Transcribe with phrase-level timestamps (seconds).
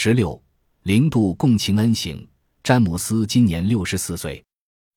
[0.00, 0.40] 十六，
[0.84, 2.24] 零度共情恩行。
[2.62, 4.44] 詹姆斯今年六十四岁，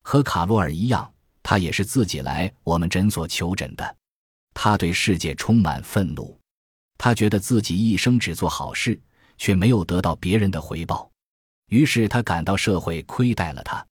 [0.04, 3.96] 和卡罗尔一样，他也是自己来我们诊所求诊的。
[4.54, 6.38] 他对世界充满愤怒，
[6.98, 8.96] 他觉得自己一生只做好事，
[9.38, 11.10] 却没有得到别人的回报，
[11.70, 13.84] 于是他感到社会亏待了他。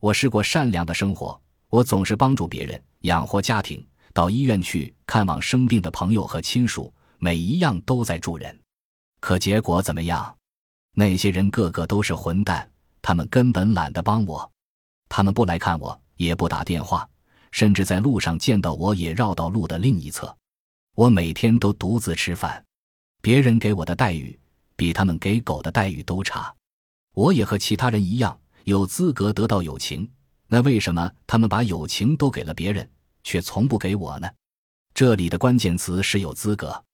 [0.00, 8.58] 我试过善良的生活，我总是帮助别人，养活家庭，到医院去看望生病的朋友和亲属，每一样都在助人。
[9.20, 10.34] 可结果怎么样？
[10.98, 12.68] 那些人个个都是混蛋。
[13.00, 14.50] 他们根本懒得帮我，
[15.08, 17.08] 他们不来看我，也不打电话，
[17.52, 20.36] 甚至在路上见到我也绕到路的另一侧。
[20.96, 22.64] 我每天都独自吃饭，
[23.22, 24.36] 别人给我的待遇
[24.74, 26.52] 比他们给狗的待遇都差。
[27.14, 30.10] 我也和其他人一样有资格得到友情，
[30.48, 32.90] 那为什么他们把友情都给了别人，
[33.22, 34.28] 却从不给我呢？
[34.92, 36.84] 这里的关键词是有资格。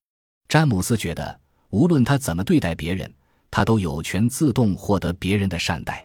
[0.46, 1.40] 詹姆斯觉得，
[1.70, 3.10] 无论他怎么对待别人。
[3.54, 6.04] 他都有权自动获得别人的善待。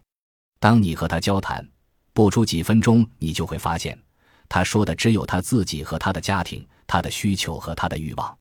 [0.59, 1.67] 当你和他交谈，
[2.13, 3.99] 不出几分钟，你就会发现，
[4.47, 8.37] 他说的只有他自己和他的家庭、他的需求和他的欲望。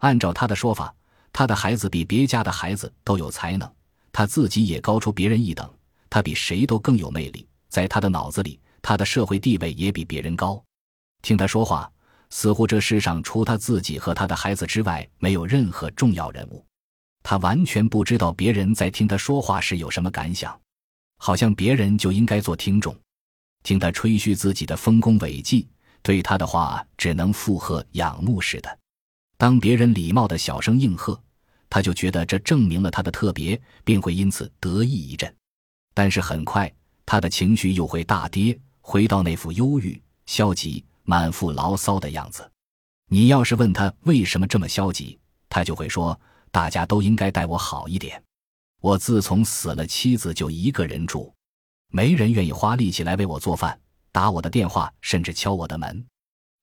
[0.00, 0.94] 按照他的说法，
[1.32, 3.66] 他的孩子比别家的孩子都有才能，
[4.12, 5.66] 他自己也高出别人一等，
[6.10, 7.48] 他比谁都更有魅力。
[7.70, 10.62] 在他的脑子里，他的社会地位也比别人高。
[11.22, 11.90] 听他说话，
[12.28, 16.62] 似乎这世上除他自己和他的孩子之外，没有任何重要人物。
[17.22, 20.58] 他完全不知道别人在听他说话时有什么感想，
[21.18, 22.96] 好像别人就应该做听众，
[23.62, 25.68] 听他吹嘘自己的丰功伟绩，
[26.02, 28.78] 对他的话只能附和仰慕似的。
[29.36, 31.20] 当别人礼貌的小声应和，
[31.70, 35.32] 他就觉得这证明了他的特别，并会因此得意一阵。
[35.94, 36.72] 但是很快，
[37.06, 42.50] 他的情绪又会大跌，回到那副忧郁、消极、满腹牢骚的样子。
[43.08, 46.20] 你要是问他为什么这么消极，他就会说。
[46.52, 48.22] 大家都应该待我好一点。
[48.80, 51.32] 我自从死了妻子，就一个人住，
[51.88, 53.80] 没人愿意花力气来为我做饭、
[54.12, 56.04] 打我的电话，甚至敲我的门。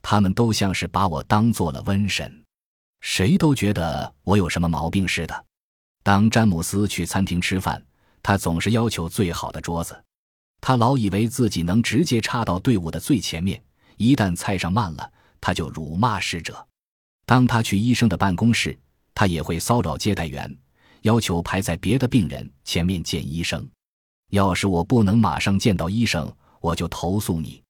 [0.01, 2.45] 他们都像是把我当做了瘟神，
[3.01, 5.45] 谁都觉得我有什么毛病似的。
[6.03, 7.83] 当詹姆斯去餐厅吃饭，
[8.21, 10.01] 他总是要求最好的桌子，
[10.61, 13.61] 他老以为自己能直接插到队伍的最前面。
[13.97, 15.11] 一旦菜上慢了，
[15.41, 16.67] 他就辱骂侍者。
[17.25, 18.77] 当他去医生的办公室。
[19.19, 20.49] 他也会骚扰接待员，
[21.01, 23.69] 要求排在别的病人前面见医生。
[24.29, 27.61] 要是我不能马上见到医生，我就投诉你。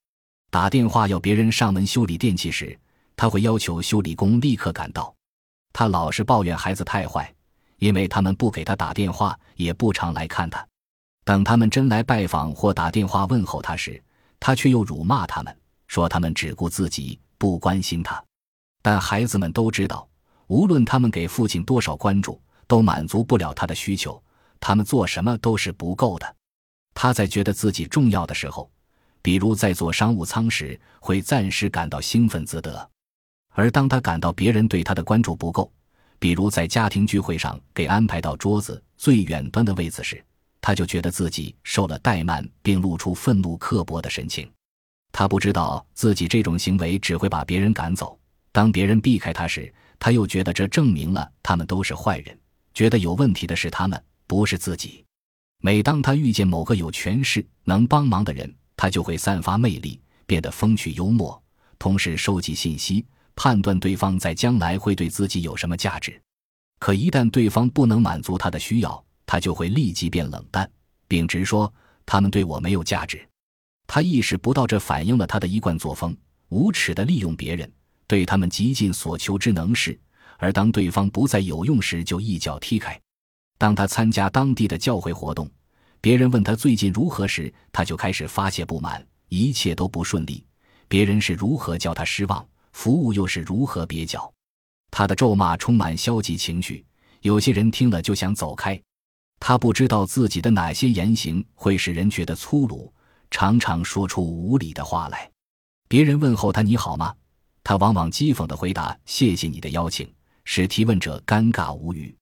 [0.52, 2.80] 打电话要别人上门修理电器时，
[3.16, 5.12] 他会要求修理工立刻赶到。
[5.74, 7.34] 他老是抱怨孩子太坏，
[7.80, 10.64] 因为他们不给他打电话，也不常来看他。
[11.26, 14.00] 等他们真来拜访或打电话问候他时，
[14.40, 18.24] 他却又辱骂他们，说他们只顾自己，不关心他。
[18.84, 20.08] 但孩子们都知道。
[20.50, 24.22] 无论他们给父亲多少关注，都满足不了他的需求。
[24.60, 26.36] 他们做什么都是不够的。
[26.96, 28.70] 他在觉得自己重要的时候，
[29.22, 32.72] 比如在坐商务舱时，会暂时感到兴奋自得；
[33.50, 35.72] 而当他感到别人对他的关注不够，
[36.18, 40.22] 比如在家庭聚会上给安排到桌子最远端的位子时，
[40.60, 44.52] 他就觉得自己受了怠慢，并露出愤怒刻薄的神情。
[45.12, 48.18] 他不知道自己这种行为只会把别人赶走。
[48.52, 52.40] 当别人避开他时，他又觉得这证明了他们都是坏人，
[52.74, 55.06] 觉得有问题的是他们，不是自己。
[55.62, 61.42] 每当他遇见某个有权势、能帮忙的人，他就会散发魅力，变得风趣幽默，
[61.78, 63.06] 同时收集信息，
[63.36, 66.20] 判断对方在将来会对自己有什么价值。
[66.80, 70.70] 可一旦对方不能满足他的需要，他就会立即变冷淡，
[71.10, 71.72] 并直说
[72.06, 73.28] 他们对我没有价值。
[73.86, 76.16] 他意识不到这反映了他的一贯作风：
[76.48, 77.70] 无耻的利用别人。
[78.10, 79.98] 对他们极尽所求之能事，
[80.40, 83.00] 而当对方不再有用时，就一脚踢开。
[83.60, 85.48] 当他参加当地的教会活动，
[86.02, 90.44] 别人问他最近如何时，他就开始发泄不满，一切都不顺利。
[90.88, 92.44] 别人是如何叫他失望，
[92.74, 94.34] 服务又是如何蹩脚。
[94.90, 96.84] 他的咒骂充满消极情绪，
[97.22, 98.82] 有些人听了就想走开。
[99.40, 102.92] 他不知道自己的哪些言行会使人觉得粗鲁，
[103.30, 105.30] 常常说出无理的话来。
[105.88, 107.14] 别人问候他：“你好吗？”
[107.70, 110.12] 他往往讥讽地回答：“谢谢你的邀请。”
[110.44, 112.16] 使提问者尴尬无语。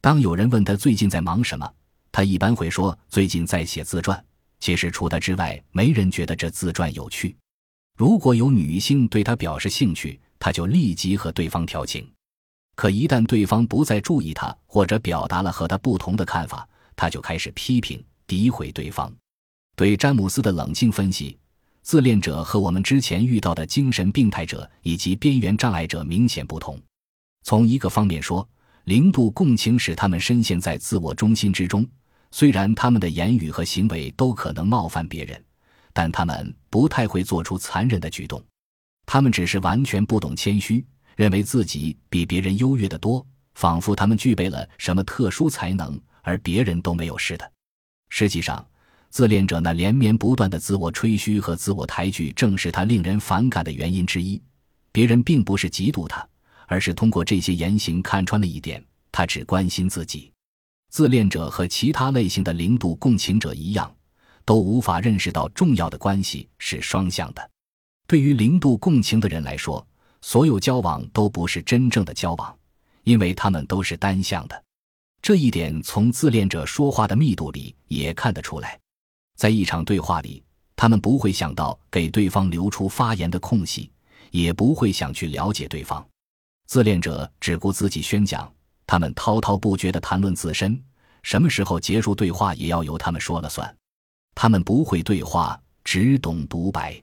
[0.00, 1.70] 当有人问他最近在忙什么，
[2.10, 4.24] 他一般会说：“最近在写自传。”
[4.58, 7.36] 其实除他之外，没人觉得这自传有趣。
[7.98, 12.10] 如果有女性对他表示兴趣，他就立即和对方调情。
[12.74, 16.66] 可一旦对方不再注意他，或者表达了和他不同的看法，
[16.96, 19.14] 他就开始批评、诋毁对方。
[19.76, 21.36] 对詹姆斯的冷静分析。
[21.86, 26.76] 自恋者和我们之前遇到的精神病态者以及边缘障碍者明显不同。
[27.44, 28.44] 从一个方面说，
[28.86, 31.86] 零度共情使他们深陷在自我中心之中，
[32.32, 35.40] 虽然他们的言语和行为都可能冒犯别人，
[35.92, 38.44] 但他们不太会做出残忍的举动。
[39.06, 40.84] 他们只是完全不懂谦虚，
[41.14, 43.24] 认为自己比别人优越的多，
[43.54, 47.48] 仿佛他们具备了什么特殊才能，而别人都没有似的。
[48.08, 48.66] 实际上，
[49.16, 54.38] 自恋者那连绵不断的自我吹嘘和自我抬举，正是他令人反感的原因之一。
[54.92, 56.28] 别人并不是嫉妒他，
[56.66, 60.30] 而是通过这些言行看穿了一点：他只关心自己。
[60.90, 63.90] 自恋者和其他类型的零度共情者一样，
[64.44, 67.50] 都无法认识到重要的关系是双向的。
[68.06, 69.82] 对于零度共情的人来说，
[70.20, 72.54] 所有交往都不是真正的交往，
[73.04, 74.62] 因为他们都是单向的。
[75.22, 78.78] 这一点从自恋者说话的密度里也看得出来。
[79.36, 80.42] 在一场对话里，
[80.74, 83.92] 他们不会想到给对方留出发言的空隙，
[84.30, 86.04] 也不会想去了解对方。
[86.66, 88.52] 自恋者只顾自己宣讲，
[88.86, 90.82] 他们滔滔不绝地谈论自身，
[91.22, 93.76] 什么时候结束对话也要由他们说了算。
[94.34, 97.00] 他们不会对话，只懂独白。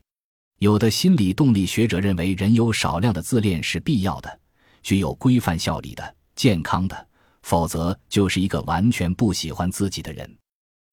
[0.58, 4.40] 有的心理动力学者认为，人有少量的自恋是必要的，
[4.82, 7.08] 具有规范效力的、健康的，
[7.42, 10.38] 否则就是一个完全不喜欢自己的人。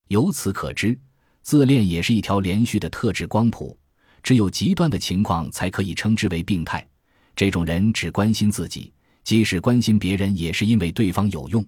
[0.08, 1.00] 由此可知。
[1.42, 3.78] 自恋也是一条连续的特质光谱，
[4.22, 6.88] 只有极端的情况才可以称之为病态。
[7.36, 8.94] 这种人只关心自己，
[9.24, 11.66] 即使关心别人，也是因为对方有用。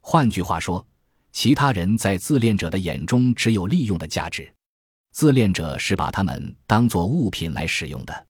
[0.00, 0.84] 换句话说，
[1.32, 4.52] 其他人在自恋者的眼中只有利用的价值。
[5.12, 8.26] 自恋者是把他们当作物品来使用的。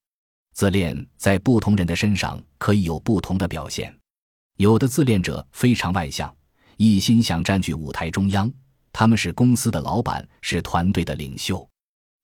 [0.53, 3.93] 自恋在不同人的身上可以有不同的表现。
[4.59, 6.33] 有的自恋者非常外向，
[6.77, 8.53] 一心想占据舞台中央。
[8.95, 11.69] 他们是公司的老板，是团队的领袖。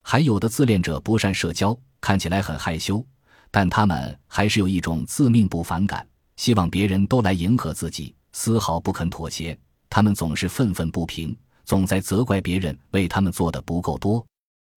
[0.03, 3.05] 还有的自恋者不善社交，看起来很害羞，
[3.51, 6.07] 但他们还是有一种自命不凡感，
[6.37, 9.55] 希望别人都来迎合自己，丝毫不肯妥协。
[9.89, 14.25] 他们总是愤愤不平，总在责怪别人为他们做的不够多。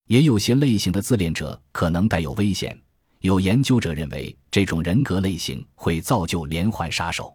[0.09, 2.77] 也有些类型的自恋者可能带有危险。
[3.21, 7.35] 有研究者认为，这种人格类型会造就连环杀手。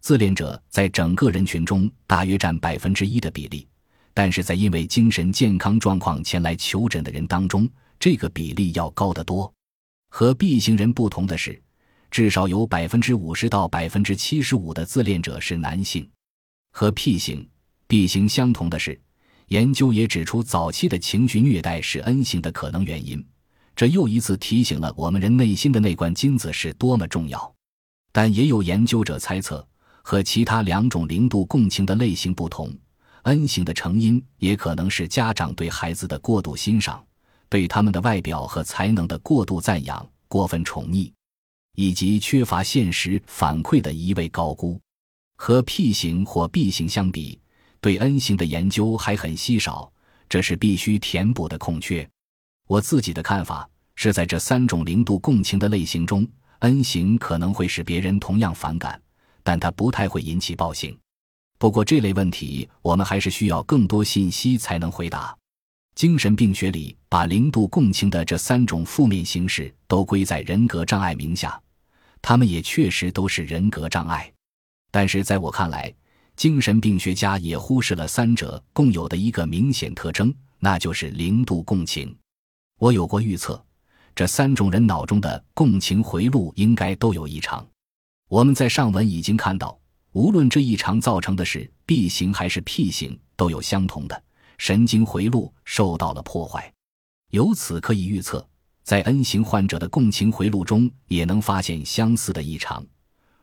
[0.00, 3.68] 自恋者在整个人群中大约占百分之一的比例。
[4.14, 7.68] 但是在因为精神健康状况前来求诊的人当中，
[7.98, 9.52] 这个比例要高得多。
[10.10, 11.60] 和 B 型人不同的是，
[12.10, 16.06] 至少有百分之五十到百分之七十五的自恋者是男性。
[16.72, 17.48] 和 P 型、
[17.86, 19.00] B 型相同的是，
[19.48, 23.24] 研究也指出早期的情绪虐待是 N 型的可能原因。
[23.74, 27.54] 这又一次提醒了我们人内心的那罐金子是多么重要。
[28.12, 29.66] 但也有研究者猜测，
[30.02, 32.70] 和其他两种零度共情的类型不同。
[33.22, 37.04] N 型的成因也可能是家长对孩子的过度欣赏，
[37.48, 41.12] 对他们的外表和才能的过度赞扬、过分宠溺，
[41.76, 44.80] 以及缺乏现实反馈的一味高估。
[45.36, 47.40] 和 P 型或 B 型相比，
[47.80, 49.92] 对 N 型的研究还很稀少，
[50.28, 52.08] 这是必须填补的空缺。
[52.66, 56.26] 我自己的看法是在这三种零度共情的类型中
[56.58, 59.00] ，N 型可能会使别人同样反感，
[59.44, 60.96] 但它不太会引起暴行。
[61.62, 65.32] 不过这类问题，我们还是需要更多信息才能回答。
[65.94, 71.62] 精神病学里把零度共情的这三种负面形式都归在人格障碍名下，
[72.20, 74.28] 他们也确实都是人格障碍。
[74.90, 75.94] 但是在我看来，
[76.34, 82.12] 精神病学家也忽视了三者共有的一个明显特征，那就是零度共情。
[82.80, 83.64] 我有过预测，
[84.16, 87.64] 这三种人脑中的共情回路应该都有异常。
[88.28, 89.78] 我们在上文已经看到。
[90.12, 94.22] 无论这异常造成的是 B 型还是 P 型，都有相同的
[94.58, 96.72] 神经回路受到了破坏。
[97.30, 98.46] 由此可以预测，
[98.82, 102.84] 在 N 型患者的共情回路中也能发现相似的异常。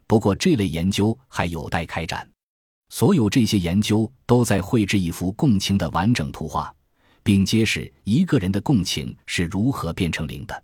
[0.06, 2.30] 不过，这类研究还有待开展。
[2.90, 6.74] 所有这些研究都在绘制一幅共情的完整图画，
[7.24, 10.64] 并揭示一个人的共情是如何变成零的。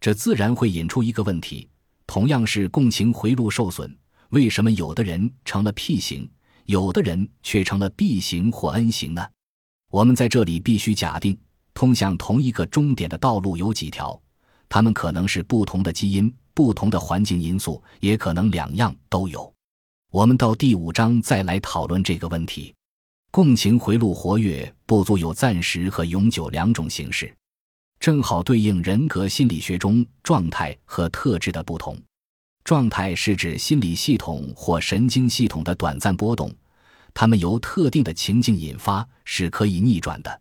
[0.00, 1.68] 这自然会引出一个问题：
[2.06, 3.94] 同样是共情回路受损。
[4.30, 6.28] 为什么有的人成了 P 型，
[6.66, 9.26] 有的人却成了 B 型或 N 型呢？
[9.90, 11.38] 我们在这里必须假定，
[11.72, 14.20] 通向同一个终点的道路有几条，
[14.68, 19.50] 它们可能是不同的基因、不同的环境因素，也可能两样都有。
[20.10, 22.74] 我们到第五章再来讨论这个问题。
[23.30, 27.34] 共情回路活跃不足有暂时和永久两种形式，
[28.00, 31.98] 正好对应人格心理学中状态和特质的不同。
[32.68, 36.54] 状态是指心理系统或神经系统的短暂波动，
[37.14, 40.40] 它们由特定的情境引发，是可以逆转的。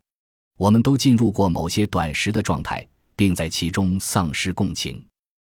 [0.58, 5.02] 我们都进入过某些短时的状态，并在其中丧失共情，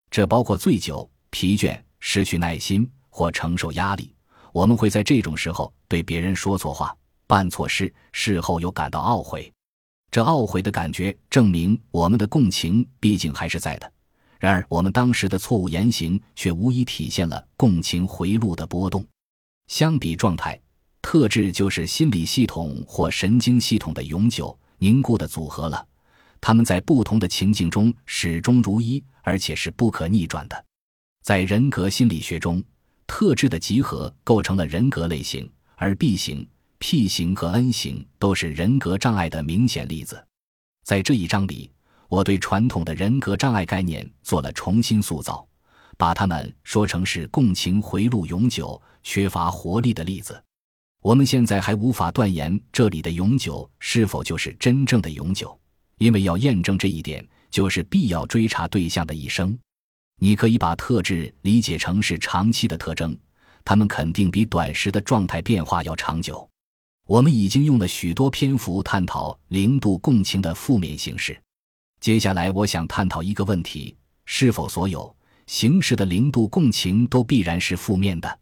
[0.09, 4.15] 这包括醉酒、疲倦、失去耐心或承受压力。
[4.53, 6.95] 我们会在这种时候对别人说错话、
[7.27, 9.51] 办错事，事后又感到懊悔。
[10.09, 13.91] 这懊悔的感觉证明我们的共情毕竟还是在的。
[14.41, 19.05] 然而，我们当时的错误言行却无疑体现了共情回路的波动。
[19.67, 20.59] 相比状态，
[20.99, 25.87] 特质就是心理系统或神经系统的永久凝固的组合了。
[26.41, 30.65] 它们在不同的情境中始终如一，而且是不可逆转的。
[31.21, 32.63] 在人格心理学中，
[33.05, 36.47] 特质的集合构成了人格类型，而 B 型、
[36.79, 40.25] P 型和 N 型都是人格障碍的明显例子。
[40.83, 41.69] 在这一章里，
[42.11, 45.47] 我对传统的人格障碍概念做了重新塑造，
[45.97, 50.43] 把它们说成是共情回路永久、缺乏活力的例子。
[51.01, 55.57] 我们现在还无法断言这里的永久是否就是真正的永久，
[55.99, 59.57] 因为要验证这一点，就是必要追查对象的一生。
[60.19, 63.17] 你可以把特质理解成是长期的特征，
[63.63, 66.45] 它们肯定比短时的状态变化要长久。
[67.07, 71.41] 我们已经用了许多篇幅探讨零度共情的负面形式，
[72.01, 75.15] 接下来我想探讨一个问题：是否所有
[75.45, 78.39] 形式的零度共情都必然是负面的？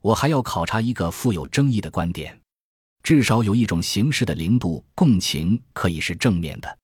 [0.00, 2.40] 我还要考察一个富有争议的观点：
[3.02, 6.78] 至少有一种形式的零度共情可以是正面的。